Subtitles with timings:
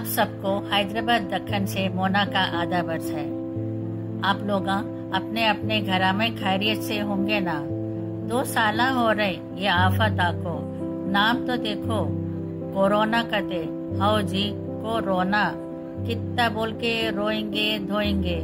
[0.00, 3.24] आप सबको हैदराबाद दखन से मोना का आधा वर्ष है।
[4.24, 4.68] आप लोग
[5.14, 7.54] अपने अपने घर में खैरियत से होंगे ना?
[8.28, 10.54] दो साल हो रहे, ये आफत आको
[11.10, 11.98] नाम तो देखो,
[12.74, 13.58] कोरोना कते
[13.98, 15.52] हाओ जी, कोरोना।
[16.06, 18.38] कितना बोल के रोएँगे, धोएँगे।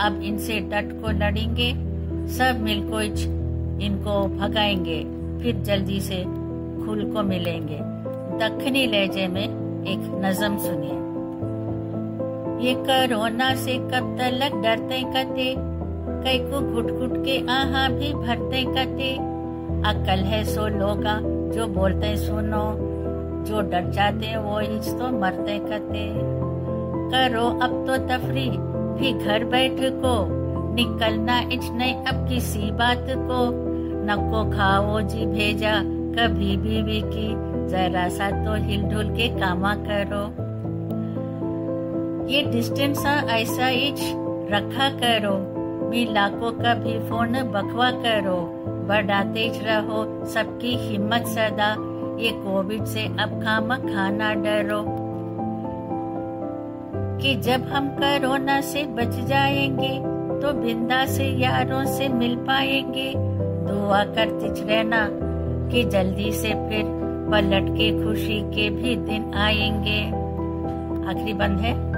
[0.00, 1.70] अब इनसे डट को लड़ेंगे,
[2.28, 3.00] सब मिलको
[3.84, 5.02] इनको भगाएँगे,
[5.42, 6.22] फिर जल्दी से
[6.86, 7.78] खुल को मिलेंगे।
[8.38, 10.94] दक्षिणी लहजे में एक नजम सुनिए
[12.66, 15.54] ये कोरोना से कब तलक डरते कते
[16.24, 19.12] कई को घुट घुट के आहा भी भरते कते
[19.88, 21.18] अकल है सो लोगा,
[21.52, 22.64] जो बोलते सुनो।
[23.46, 26.06] जो डर जाते वो इस तो मरते कते
[27.10, 28.48] करो अब तो तफरी,
[28.98, 30.16] भी घर बैठ को।
[30.74, 33.40] निकलना इच नहीं अब किसी बात को।
[34.08, 35.78] नको खाओ जी भेजा,
[36.16, 37.28] कभी बीवी की
[37.68, 40.46] जरा सा तो हिलडुल के कामा करो।
[42.32, 44.12] ये डिस्टेंस ऐसा इच
[44.50, 45.56] रखा करो।
[45.88, 51.76] मिला को कभी फ़ोन बखवा करो। बढ़ाते रहो, सबकी हिम्मत सदा।
[52.22, 54.84] ये कोविड से अब खामा खाना डरो।
[57.18, 59.98] कि जब हम कोरोना से बच जाएँगे
[60.40, 63.14] तो बिंदा से यारों से मिल पाएँगे।
[63.68, 65.08] दुआ करती रहना
[65.70, 66.95] कि जल्दी से फिर
[67.30, 70.06] पलट के खुशी के भी दिन आएँगे।
[71.10, 71.96] आखिरी बंद है।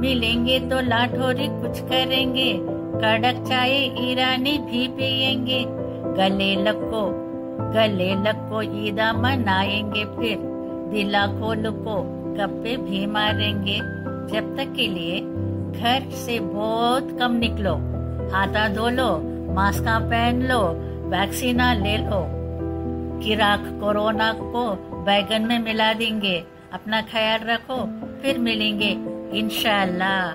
[0.00, 2.60] मिलेंगे तो लाठोरी कुछ करेंगे।
[2.94, 3.72] कड़क चाय
[4.10, 5.64] ईरानी भी पियेंगे।
[6.16, 7.24] गले लको
[7.72, 10.38] गले लको ईदा मनाएँगे फिर।
[10.92, 12.02] दिला खोल को
[12.34, 13.78] गप्पे भी मारेंगे।
[14.32, 15.20] जब तक के लिए
[15.80, 17.74] घर से बहुत कम निकलो।
[18.34, 20.60] हाथा धो लो, मास्क पहन लो,
[21.08, 22.43] वैक्सीना ले लो।
[23.24, 24.64] किराक कोरोना को
[25.04, 27.76] बैगन में मिला देंगे। अपना ख्याल रखो
[28.22, 28.90] फिर मिलेंगे
[29.38, 30.32] इंशाल्लाह।